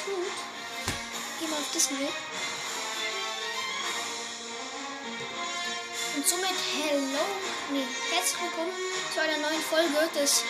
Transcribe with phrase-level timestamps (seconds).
[0.00, 0.32] ist gut.
[1.38, 2.08] Gehen wir auf Disney.
[6.16, 7.24] Und somit hello,
[7.70, 8.72] nee, herzlich willkommen
[9.12, 10.42] zu einer neuen Folge des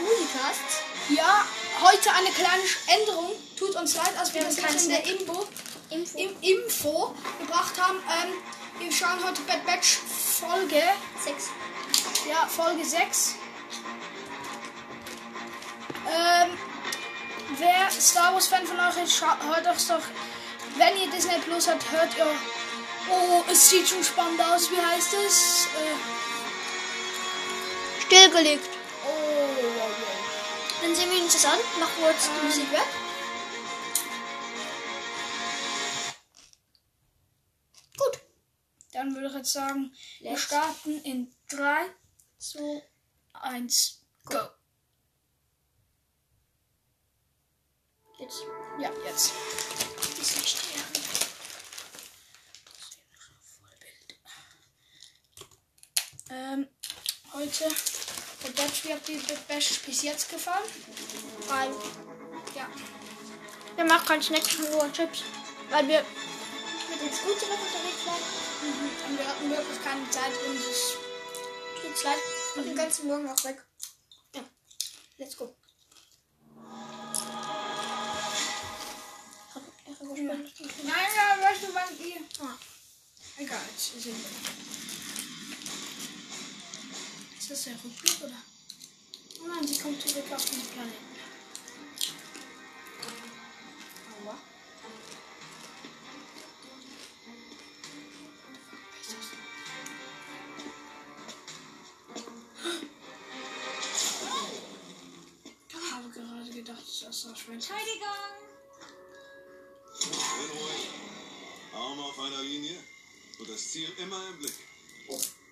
[0.00, 0.82] Musicasts.
[1.08, 1.44] Ja,
[1.82, 2.62] heute eine kleine
[2.98, 3.32] Änderung.
[3.58, 5.06] Tut uns leid, als wir Wir das keinen in der.
[5.06, 5.46] Info,
[5.90, 6.18] Info.
[6.18, 7.98] im Info gebracht haben.
[7.98, 8.32] Ähm,
[8.80, 9.98] wir schauen heute Bad Batch
[10.40, 10.82] Folge,
[11.24, 11.50] 6.
[12.28, 13.34] ja, Folge 6.
[16.08, 16.58] Ähm,
[17.58, 20.02] wer Star Wars Fan von euch ist, hört euch doch,
[20.76, 22.26] wenn ihr Disney Plus habt, hört ihr.
[23.10, 24.70] Oh, es sieht schon spannend aus.
[24.70, 25.66] Wie heißt es?
[25.66, 25.96] Äh,
[28.06, 28.68] Stillgelegt.
[29.04, 30.80] oh, wow, wow.
[30.82, 31.58] Dann sehen wir uns das an.
[31.80, 32.86] Mach kurz die Musik weg.
[37.96, 38.20] Gut.
[38.92, 41.86] Dann würde ich jetzt sagen, wir Let's- starten in 3,
[42.38, 42.82] 2,
[43.34, 44.38] 1, go.
[48.22, 48.44] Jetzt.
[48.78, 49.32] Ja, jetzt.
[50.16, 50.84] Disney Stern.
[56.30, 56.68] Ähm,
[57.32, 57.64] heute,
[58.44, 60.62] der Batch, wie habt ihr das Batch bis jetzt gefallen?
[61.48, 61.70] Weil
[62.54, 62.70] Ja.
[63.74, 65.24] wir machen keinen Snack, nur Chips.
[65.70, 66.04] Weil wir
[66.90, 68.22] mit dem Scooter noch unterwegs waren.
[68.62, 68.90] Mhm.
[69.10, 70.92] Und wir hatten wirklich keine Zeit und es
[71.82, 72.18] Tut leid.
[72.54, 73.66] Und den ganzen Morgen auch weg.
[74.36, 74.44] Ja.
[75.18, 75.56] Let's go.
[80.02, 80.52] Er überspannt?
[80.84, 82.20] Nein, ja, weißt du, wann ihr.
[82.40, 82.58] Ah.
[83.38, 84.14] Egal, jetzt ist es.
[87.38, 88.42] Ist das der Rückblick oder?
[89.40, 91.06] Oh nein, sie kommt zurück auf den Planeten.
[94.24, 94.38] Aua.
[99.00, 99.26] Ist das?
[105.68, 107.72] Ich habe gerade gedacht, das war Schwänze.
[107.72, 108.51] Entschuldigung.
[112.52, 112.78] Linie
[113.38, 114.54] und das Ziel immer im Blick.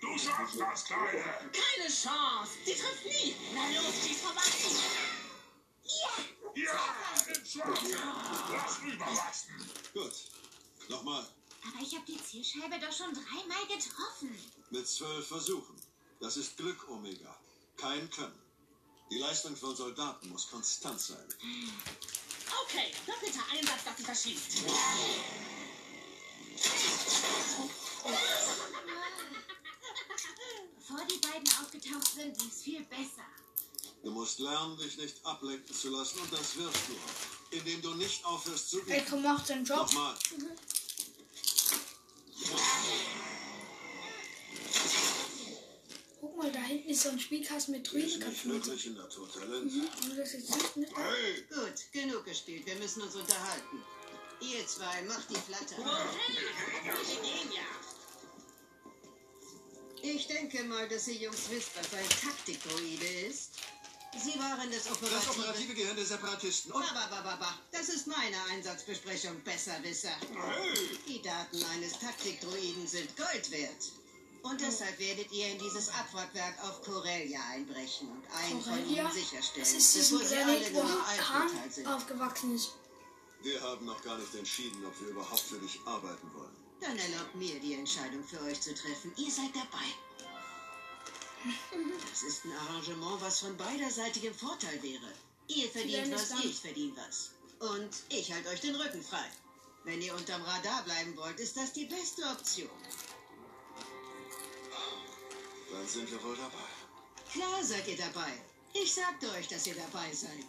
[0.00, 1.25] Du schaffst das, Kleine!
[1.53, 2.53] Keine Chance.
[2.66, 3.34] Die trifft nie.
[3.55, 4.43] Na los, schieß vorbei.
[6.55, 6.75] Ja,
[7.34, 7.97] im Schwarzen!
[8.50, 9.71] Lass rüberwachsen!
[9.94, 10.12] Gut.
[10.88, 11.27] Nochmal.
[11.66, 14.37] Aber ich habe die Zielscheibe doch schon dreimal getroffen.
[14.71, 15.77] Mit zwölf Versuchen.
[16.21, 17.34] Das ist Glück, Omega.
[17.77, 18.38] Kein Können.
[19.11, 21.34] Die Leistung von Soldaten muss konstant sein.
[22.65, 25.59] Okay, doppelter Einsatz, dass sie verschießt.
[30.77, 33.27] Bevor die beiden aufgetaucht sind, lief's viel besser.
[34.03, 37.56] Du musst lernen, dich nicht ablenken zu lassen und das wirst du.
[37.56, 39.22] Indem du nicht aufhörst zu Echo bieten.
[39.22, 39.78] macht seinen Job.
[39.78, 40.16] Nochmal.
[46.21, 48.53] Guck mal, da hinten ist so ein Spielkasten mit nicht Druidenköpfen.
[48.53, 49.72] wirklich in Naturtalent.
[49.72, 50.97] Und das ist nicht mit.
[50.97, 51.44] Hey!
[51.49, 52.67] Gut, genug gespielt.
[52.67, 53.82] Wir müssen uns unterhalten.
[54.41, 55.77] Ihr zwei, macht die Flatter.
[55.78, 57.62] Wir gehen ja.
[60.12, 63.50] Ich denke mal, dass ihr Jungs wisst, was ein Taktikdroide ist.
[64.19, 65.31] Sie waren das Das operative...
[65.31, 66.72] operative Gehirn der Separatisten.
[66.72, 67.54] Und Bababababa.
[67.71, 70.10] Das ist meine Einsatzbesprechung, Besserwisser.
[70.34, 70.99] hey!
[71.06, 73.93] Die Daten eines Taktikdroiden sind Gold wert.
[74.43, 79.03] Und deshalb werdet ihr in dieses Abwrackwerk auf Corellia einbrechen und einen von Corellia?
[79.04, 81.87] ihnen sicherstellen, Das ist bevor sie alle nur aufgeteilt sind.
[81.87, 82.70] aufgewachsen ist.
[83.43, 86.56] Wir haben noch gar nicht entschieden, ob wir überhaupt für dich arbeiten wollen.
[86.81, 89.13] Dann erlaubt mir, die Entscheidung für euch zu treffen.
[89.17, 89.87] Ihr seid dabei.
[92.11, 95.13] Das ist ein Arrangement, was von beiderseitigem Vorteil wäre.
[95.49, 97.31] Ihr verdient was, dann- ich verdiene was.
[97.71, 99.27] Und ich halte euch den Rücken frei.
[99.85, 102.71] Wenn ihr unterm Radar bleiben wollt, ist das die beste Option.
[105.73, 106.69] Dann sind wir wohl dabei.
[107.33, 108.33] Klar seid ihr dabei.
[108.73, 110.47] Ich sagte euch, dass ihr dabei seid.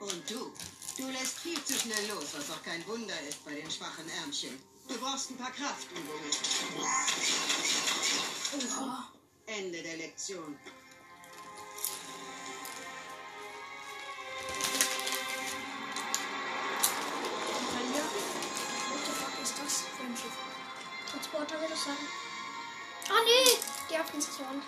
[0.00, 0.52] Und du?
[0.98, 4.58] Du lässt viel zu schnell los, was auch kein Wunder ist bei den schwachen Ärmchen.
[4.88, 6.30] Du brauchst ein paar Kraftübungen.
[8.78, 9.10] Oha.
[9.46, 10.56] Ende der Lektion.
[16.66, 18.04] Corellia?
[18.90, 20.36] What the fuck ist das für ein Schiff?
[21.10, 22.06] Transporter würde ich sagen.
[23.08, 23.58] Ah nee,
[23.90, 24.62] die Affenstation.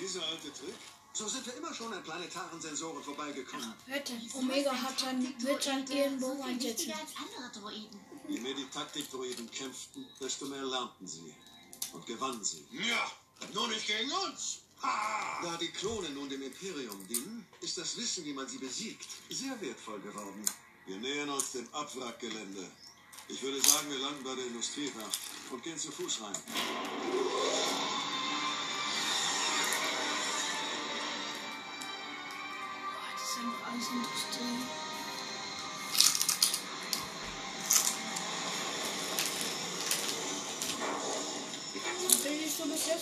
[0.00, 0.74] Dieser alte Trick?
[1.12, 3.72] So sind wir immer schon an planetaren Sensoren vorbeigekommen.
[3.86, 6.92] Wette, Omega hat dann, wird dann ihren Bogen so viel einsetzen.
[6.92, 8.00] als andere Droiden.
[8.34, 11.32] Je mehr die Taktikdroiden kämpften, desto mehr lernten sie.
[11.92, 12.66] Und gewannen sie.
[12.72, 13.08] Ja,
[13.52, 14.58] nur nicht gegen uns!
[14.82, 15.40] Ha!
[15.40, 19.60] Da die Klone nun dem Imperium dienen, ist das Wissen, wie man sie besiegt, sehr
[19.60, 20.44] wertvoll geworden.
[20.84, 22.68] Wir nähern uns dem Abwrackgelände.
[23.28, 25.20] Ich würde sagen, wir landen bei der Industriewerft
[25.52, 26.42] und gehen zu Fuß rein.
[32.82, 34.83] Boah, das ist einfach alles Industrie.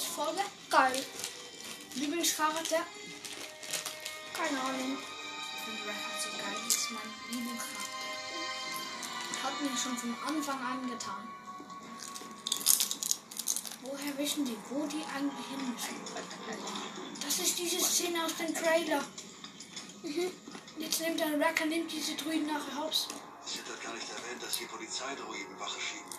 [0.01, 0.43] Folge.
[0.71, 1.05] Geil.
[1.95, 2.87] Lieblingscharakter.
[4.33, 4.97] Keine Ahnung.
[4.97, 7.93] Und Rack hat so geil, das ist mein Lieblingscharakter.
[9.43, 11.29] Hat mir schon von Anfang an getan.
[13.83, 15.97] Woher wissen die, wo die eigentlich hin müssen?
[17.21, 19.05] Das ist diese Szene aus dem Trailer.
[20.03, 20.31] Mhm.
[20.79, 23.09] Jetzt nimmt der Racker nimmt diese Druiden nachher hops.
[23.45, 26.11] Sid hat gar nicht erwähnt, dass die Polizeidroiden Wache schieben.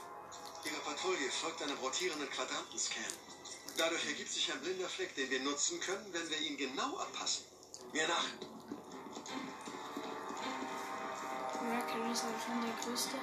[0.66, 3.04] Ihre Patrouille folgt einem rotierenden Quadrantenscan.
[3.78, 7.46] Dadurch ergibt sich ein blinder Fleck, den wir nutzen können, wenn wir ihn genau abpassen.
[7.92, 8.26] Mir nach.
[11.72, 13.16] Racker ist halt schon der größte.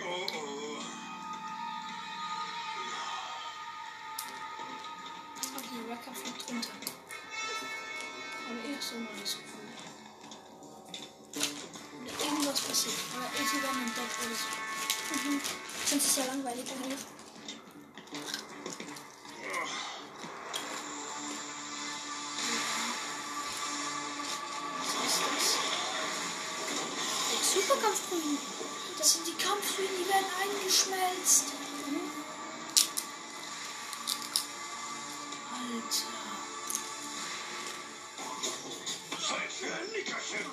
[0.00, 0.78] Oh oh.
[5.56, 6.70] Okay, Racker fliegt runter.
[8.48, 9.68] Aber ich so mal das Gefühl.
[12.02, 12.94] Oder irgendwas passiert.
[13.16, 15.28] Aber ich werden entdeckt oder so.
[15.30, 15.40] Mhm.
[15.86, 17.21] Sonst ist ja langweilig eigentlich.
[29.26, 31.44] Die Kampfdruiden, die werden eingeschmelzt.
[35.52, 36.22] Alter.
[39.20, 40.46] Zeit für ein Nickerchen.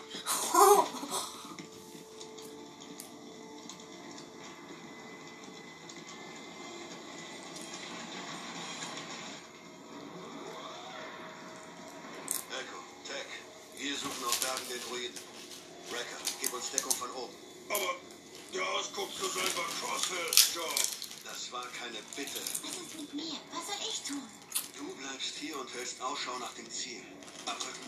[12.51, 13.25] Echo, Tech,
[13.77, 15.19] wir suchen auf Bergen den Druiden.
[15.89, 17.33] Wrecker, gib uns Deckung von oben.
[17.69, 17.95] Aber
[18.53, 20.75] der Ausguck zu selber Crosshairs-Job.
[21.23, 22.41] Das war keine Bitte.
[22.63, 23.39] Was ist mit mir?
[23.53, 24.21] Was soll ich tun?
[24.77, 27.01] Du bleibst hier und hältst Ausschau nach dem Ziel.
[27.45, 27.79] Abrücken.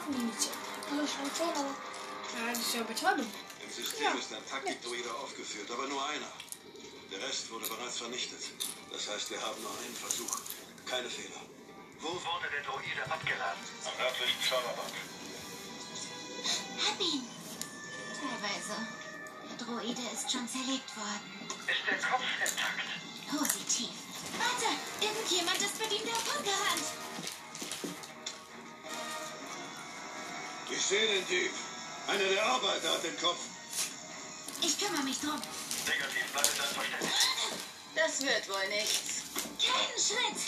[0.00, 0.54] Scharfen Munition.
[0.90, 1.74] Also schon schon, aber.
[2.34, 3.26] Ja, das ist ja Betäubung.
[3.62, 6.32] Im System ist ein Taktikdruide aufgeführt, aber nur einer.
[7.10, 8.40] Der Rest wurde bereits vernichtet.
[8.92, 10.38] Das heißt, wir haben nur einen Versuch.
[10.86, 11.42] Keine Fehler.
[12.00, 13.60] Wo wurde der Droide abgeladen?
[13.84, 14.94] Am nördlichen Scharabak.
[16.86, 17.26] Hab ihn.
[18.14, 18.76] Teilweise.
[19.50, 21.26] Der Droide ist schon zerlegt worden.
[21.66, 22.88] Ist der Kopf intakt?
[23.28, 23.90] Positiv.
[24.38, 24.70] Warte,
[25.00, 27.29] irgendjemand ist mit ihm davongerannt.
[30.80, 31.52] Ich sehe den Dieb.
[32.08, 33.36] Einer der Arbeiter hat den Kopf.
[34.62, 35.36] Ich kümmere mich drum.
[35.86, 37.12] Negativ bleibt dein Verständnis.
[37.94, 39.28] Das wird wohl nichts.
[39.60, 40.40] Keinen Schritt.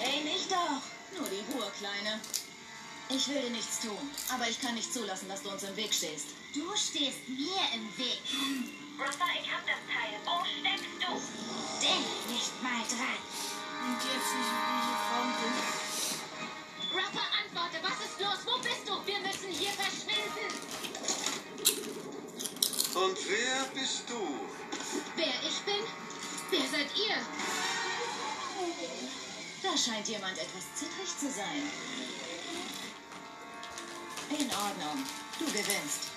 [0.00, 0.84] Hey, nicht doch.
[1.18, 2.20] Nur die Ruhe, Kleine.
[3.08, 3.98] Ich will dir nichts tun,
[4.32, 6.26] aber ich kann nicht zulassen, dass du uns im Weg stehst.
[6.54, 8.20] Du stehst mir im Weg.
[9.00, 10.20] Rafa, ich hab das Teil.
[10.28, 11.10] Wo steckst du?
[11.80, 13.20] Denk nicht mal dran.
[13.80, 14.79] Und jetzt diese, diese
[23.74, 24.20] bist du?
[25.16, 25.84] Wer ich bin?
[26.50, 27.16] Wer seid ihr?
[29.62, 31.62] Da scheint jemand etwas zittrig zu sein.
[34.30, 35.06] In Ordnung.
[35.38, 36.10] Du gewinnst.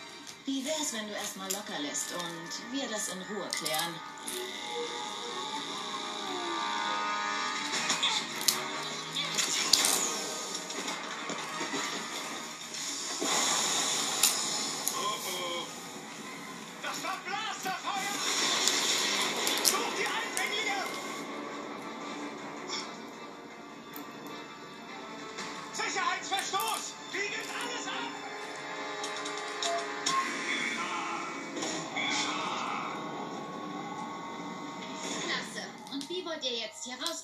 [0.45, 3.95] Wie wär's, wenn du erstmal locker lässt und wir das in Ruhe klären?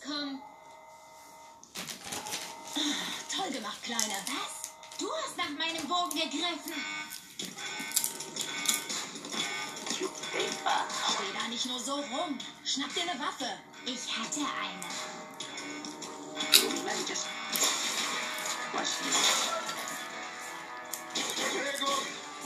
[0.09, 0.41] Rauskommen?
[3.35, 4.15] Toll gemacht, Kleine.
[4.25, 4.71] Was?
[4.99, 6.73] Du hast nach meinem Bogen gegriffen.
[9.91, 12.37] Steh da nicht nur so rum.
[12.63, 13.57] Schnapp dir eine Waffe.
[13.85, 14.89] Ich hatte eine.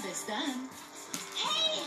[0.02, 0.70] Bis dann.
[1.36, 1.82] Hey!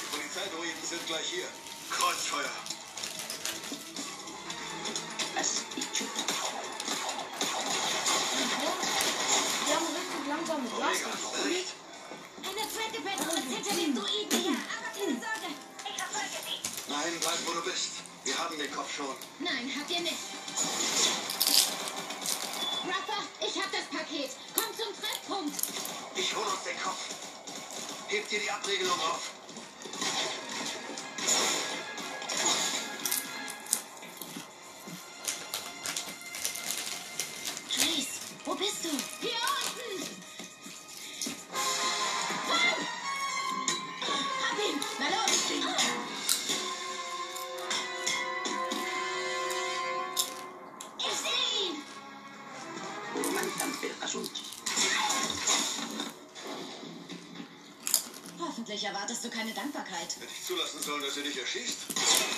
[0.00, 1.48] Die Polizeidroiden sind gleich hier.
[1.90, 2.83] Kreuzfeuer.
[10.64, 10.80] Junge,
[16.88, 17.90] Nein, bleib du bist.
[18.24, 19.14] Wir haben den Kopf schon.
[19.40, 20.14] Nein, habt ihr nicht.
[23.40, 24.30] Ich hab das Paket.
[24.54, 25.54] Komm zum Treffpunkt.
[26.16, 27.08] Ich hol den Kopf.
[28.08, 29.33] Hebt ihr die Abregelung auf.
[59.24, 60.16] Erwartest du keine Dankbarkeit.
[60.20, 62.33] Hätte ich zulassen sollen, dass er dich erschießt?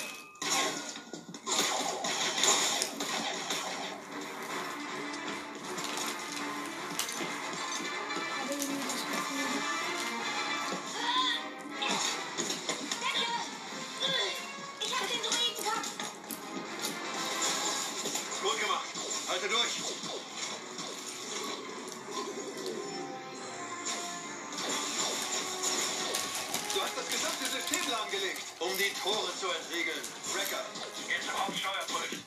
[27.56, 30.02] System lahmgelegt, um die Tore zu entriegeln.
[30.34, 30.64] Wrecker.
[31.08, 32.20] Geh zum Hauptsteuerpult.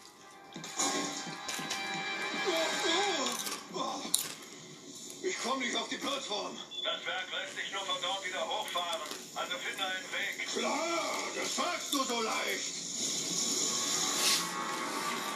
[5.21, 6.57] Ich komme nicht auf die Plattform.
[6.83, 9.01] Das Werk lässt sich nur von dort wieder hochfahren.
[9.35, 10.47] Also finde einen Weg.
[10.47, 12.73] Klar, das sagst du so leicht.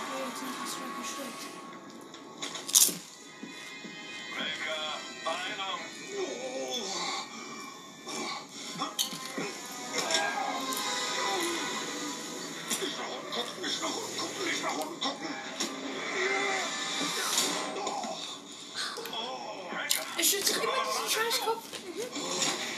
[0.10, 0.78] Oh, jetzt.
[4.34, 6.53] Wrecker, Beeilung.
[20.18, 21.64] Ich schütze immer diesen Scheißkopf.
[21.96, 22.73] Ich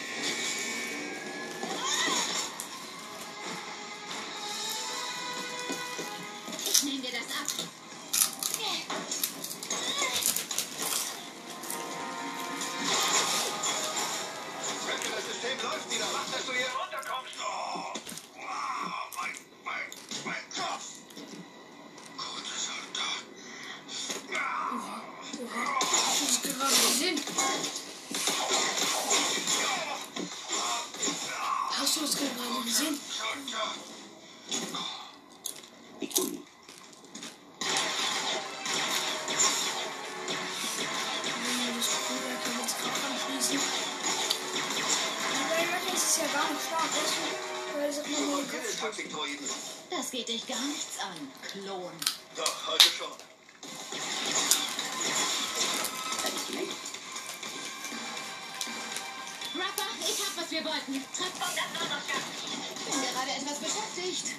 [48.85, 49.49] Und Taktikdroiden.
[49.89, 51.91] Das geht dich gar nichts an, Klon.
[52.35, 53.07] Doch, heute schon.
[59.55, 61.03] Rafa, ich hab, was wir wollten.
[61.17, 62.21] Treffpunkt am Donnerstag.
[62.85, 64.35] Bin gerade etwas beschäftigt.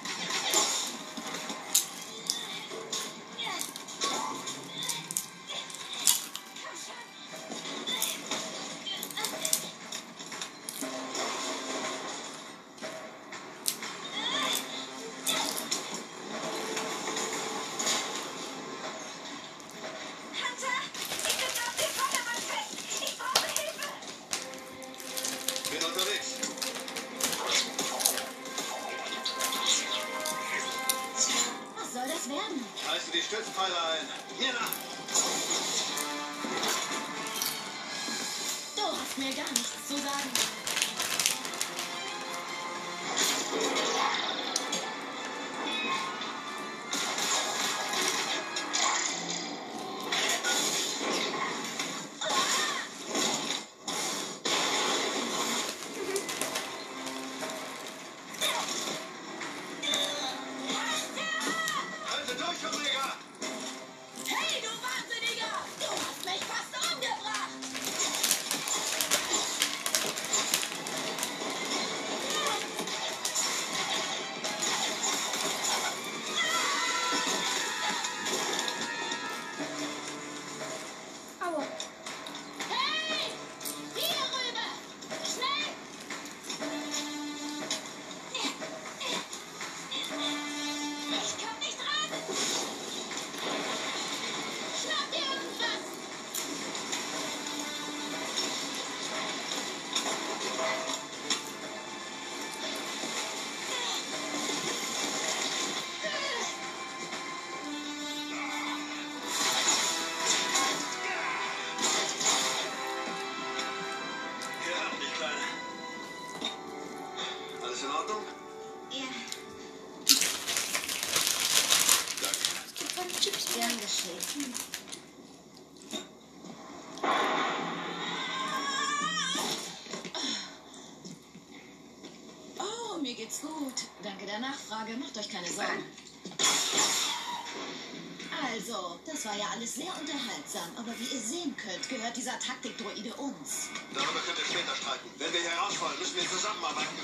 [139.27, 143.67] War ja alles sehr unterhaltsam, aber wie ihr sehen könnt, gehört dieser Taktikdroide uns.
[143.93, 145.09] Darüber könnt ihr später streiten.
[145.17, 146.95] Wenn wir hier rausfallen, müssen wir zusammenarbeiten.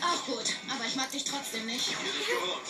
[0.00, 1.90] Auch gut, aber ich mag dich trotzdem nicht.
[1.90, 2.66] Wir sind gewohnt.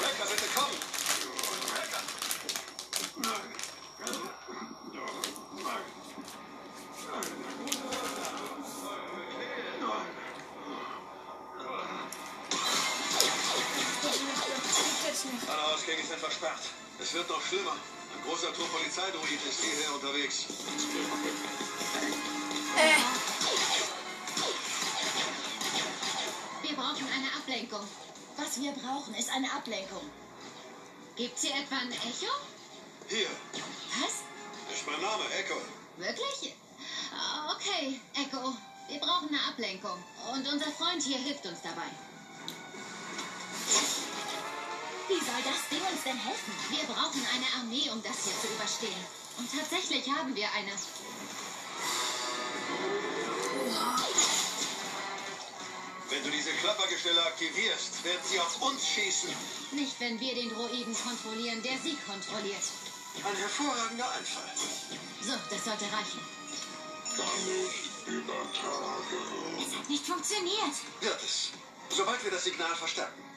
[0.00, 0.91] Wrecker, bitte komm!
[17.52, 17.72] Schlimmer.
[17.72, 20.46] Ein großer Trupp Polizeidruid ist hierher unterwegs.
[22.78, 22.96] Äh,
[26.66, 27.86] Wir brauchen eine Ablenkung.
[28.38, 30.00] Was wir brauchen, ist eine Ablenkung.
[31.14, 32.32] Gibt's hier etwa ein Echo?
[33.08, 33.28] Hier,
[34.00, 34.22] Was?
[34.74, 35.56] ist mein Name, Echo.
[35.98, 36.54] Wirklich?
[37.14, 38.54] Ah, Okay, Echo.
[38.88, 40.02] Wir brauchen eine Ablenkung.
[40.32, 41.90] Und unser Freund hier hilft uns dabei.
[45.12, 46.54] Wie soll das Ding uns denn helfen?
[46.70, 49.04] Wir brauchen eine Armee, um das hier zu überstehen.
[49.36, 50.72] Und tatsächlich haben wir eine.
[56.08, 59.28] Wenn du diese Klappergestelle aktivierst, werden sie auf uns schießen.
[59.72, 62.64] Nicht, wenn wir den Droiden kontrollieren, der sie kontrolliert.
[63.22, 64.50] Ein hervorragender Einfall.
[65.20, 66.20] So, das sollte reichen.
[67.16, 67.26] Kann.
[69.60, 70.74] Es hat nicht funktioniert.
[71.00, 71.50] Wird es.
[71.90, 73.31] Sobald wir das Signal verstärken.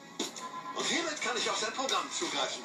[0.76, 2.62] Und hiermit kann ich auf sein Programm zugreifen.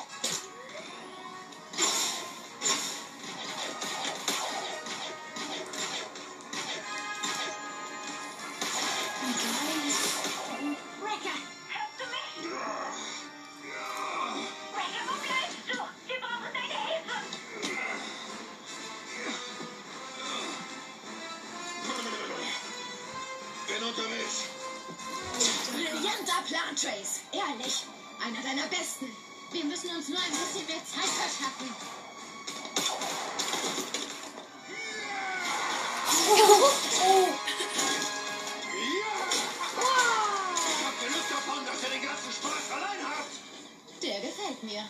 [44.63, 44.83] Mir.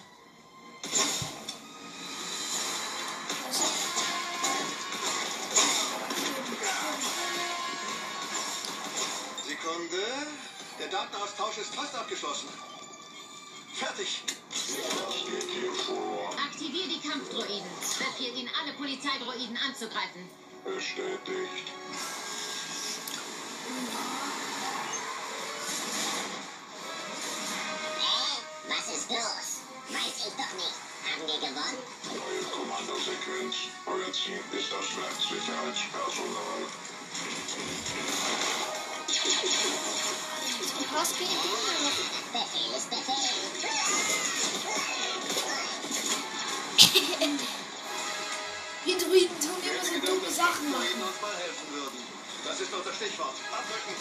[9.48, 10.04] Sekunde.
[10.78, 12.50] Der Datenaustausch ist fast abgeschlossen.
[13.74, 14.24] Fertig.
[16.38, 17.64] Aktivier die Kampfdroiden.
[17.98, 20.30] Befehl ihn, alle Polizeidroiden anzugreifen.
[20.66, 21.72] Bestätigt.
[33.02, 33.56] Kommandosequenz.
[33.88, 36.62] Euer Ziel ist das Werksicherheitspersonal.
[40.94, 41.38] Was geht denn?
[42.32, 43.32] Befehl ist Befehl.
[48.84, 51.02] wir Druiden tun immer so dumme Sachen machen.
[52.46, 53.36] Das ist doch das Stichwort.
[53.52, 53.96] Abrücken.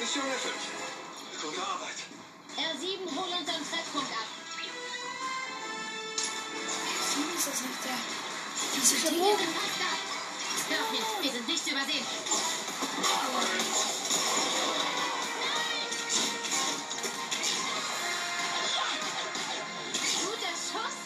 [0.00, 0.54] Mission erfüllt.
[1.40, 1.96] Gute Arbeit.
[2.56, 4.35] R7, hol unseren Treffpunkt ab.
[7.46, 7.98] Ist das nicht der?
[8.74, 9.38] Diese Wir Verbogen.
[9.38, 10.74] sind fast da.
[10.74, 12.06] Hör hin, wir sind nicht zu übersehen.
[20.22, 20.96] Guter Schuss.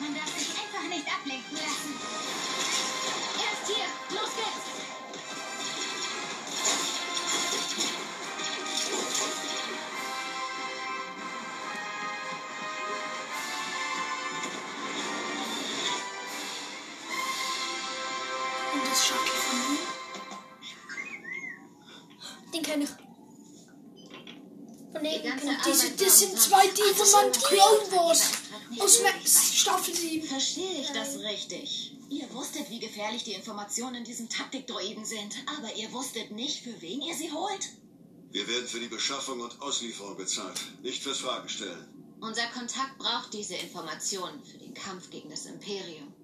[0.00, 1.56] Man darf sich einfach nicht ablenken
[26.48, 28.22] zwei, die von Clone Wars
[28.80, 29.54] aus.
[29.54, 30.26] Staffel 7.
[30.26, 31.96] Verstehe ich das richtig?
[32.08, 36.80] Ihr wusstet, wie gefährlich die Informationen in diesem Taktikdroiden sind, aber ihr wusstet nicht, für
[36.80, 37.68] wen ihr sie holt.
[38.30, 41.86] Wir werden für die Beschaffung und Auslieferung bezahlt, nicht fürs Fragestellen.
[42.20, 46.14] Unser Kontakt braucht diese Informationen für den Kampf gegen das Imperium.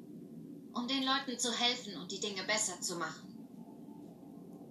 [0.72, 3.30] Um den Leuten zu helfen und die Dinge besser zu machen.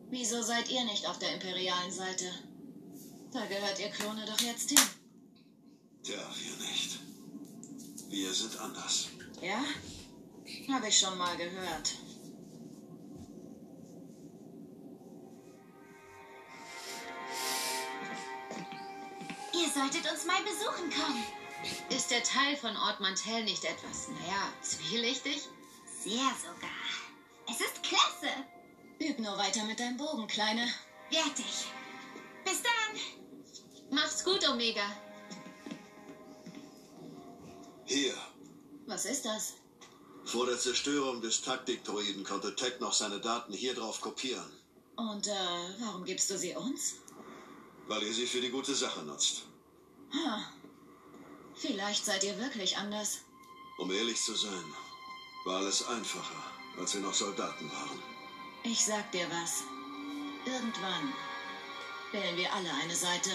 [0.09, 2.25] Wieso seid ihr nicht auf der imperialen Seite?
[3.31, 4.81] Da gehört ihr Klone doch jetzt hin.
[6.03, 6.99] Tja, wir nicht.
[8.09, 9.07] Wir sind anders.
[9.41, 9.63] Ja?
[10.73, 11.93] Habe ich schon mal gehört.
[19.53, 21.23] Ihr solltet uns mal besuchen kommen.
[21.89, 25.47] Ist der Teil von Ort Mantell nicht etwas, naja, zwielichtig?
[26.03, 26.83] Sehr sogar.
[27.49, 28.33] Es ist klasse.
[28.99, 30.67] Üb nur weiter mit deinem Bogen, Kleine.
[31.09, 31.65] Ich.
[32.43, 32.99] Bis dann.
[33.89, 34.83] Mach's gut, Omega.
[37.85, 38.13] Hier.
[38.87, 39.53] Was ist das?
[40.25, 44.49] Vor der Zerstörung des Taktikdroiden konnte Tech noch seine Daten hier drauf kopieren,
[44.95, 45.31] Und äh,
[45.79, 46.95] warum gibst du sie uns?
[47.87, 49.43] weil ihr sie für die gute Sache nutzt.
[50.13, 50.49] Ha.
[51.53, 53.19] Vielleicht seid ihr wirklich anders.
[53.77, 54.63] Um ehrlich zu sein,
[55.43, 56.41] war alles einfacher,
[56.79, 57.99] als wir noch Soldaten waren.
[58.63, 59.63] Ich sag dir was.
[60.45, 61.13] Irgendwann
[62.13, 63.31] wählen wir alle eine Seite.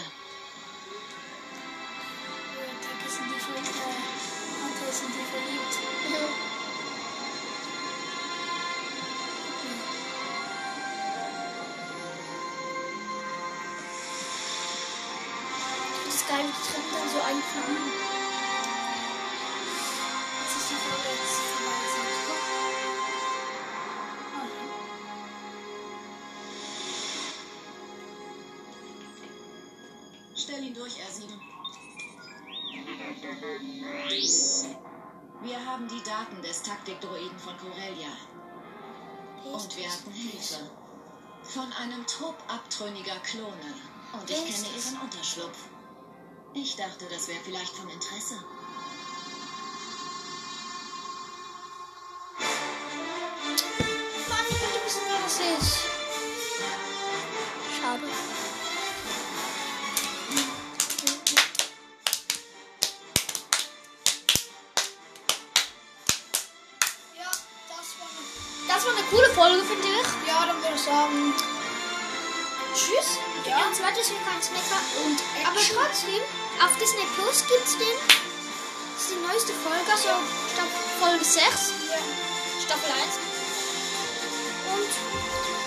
[2.82, 4.27] Tag
[4.88, 5.74] ist in die verliebt.
[16.06, 17.92] Das ist geil, die Treppen dann so einfliegen.
[20.40, 21.78] Jetzt ist die Folge jetzt vorbei.
[30.34, 31.47] Stell ihn durch, R7.
[35.42, 38.08] Wir haben die Daten des Taktikdroiden von Corellia.
[39.44, 40.70] Und wir hatten Hilfe.
[41.42, 43.74] Von einem Trupp abtrünniger Klone.
[44.12, 45.68] Und ich kenne ihren Unterschlupf.
[46.54, 48.42] Ich dachte, das wäre vielleicht von Interesse.
[68.78, 70.28] Das war eine coole Folge, finde ich.
[70.28, 71.34] Ja, dann würde ich sagen,
[72.72, 73.18] Tschüss.
[73.44, 73.58] Ja.
[73.58, 73.66] Ja.
[73.66, 74.78] Und wir kein Snacker.
[75.04, 75.76] Und, aber Action.
[75.82, 76.22] trotzdem,
[76.62, 77.98] auf Disney Plus gibt's den.
[78.94, 80.10] Das ist die neueste Folge, also
[80.54, 81.98] Staffel Folge 6, ja,
[82.62, 83.18] Staffel 1.
[84.70, 84.90] Und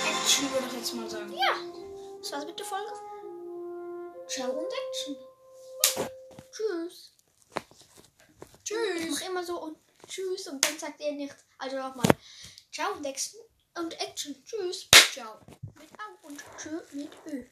[0.08, 1.34] Action würde ich jetzt mal sagen.
[1.34, 1.56] ja,
[2.22, 2.94] das war's mit der Folge.
[4.30, 5.18] Ciao und Action.
[6.50, 7.12] Tschüss.
[7.58, 9.12] Ich Tschüss.
[9.12, 11.36] mach immer so und Tschüss und dann sagt ihr nicht.
[11.58, 12.08] Also nochmal.
[12.72, 13.38] Ciao Action
[13.78, 14.34] und Action.
[14.46, 14.88] Tschüss.
[15.12, 15.40] Ciao.
[15.76, 17.44] Mit Au und Tschö mit Ö.